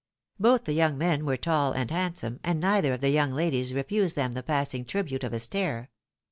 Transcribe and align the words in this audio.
Both 0.39 0.63
the 0.63 0.73
young 0.73 0.97
men 0.97 1.25
were 1.27 1.37
tall 1.37 1.73
and 1.73 1.91
handsome, 1.91 2.39
and 2.43 2.59
neither 2.59 2.93
of 2.93 3.01
the 3.01 3.11
young 3.11 3.33
ladies 3.33 3.71
refused 3.71 4.15
them 4.15 4.31
the 4.33 4.41
passing 4.41 4.83
tribute 4.83 5.23
of 5.23 5.31
a 5.31 5.39
stare. 5.39 5.91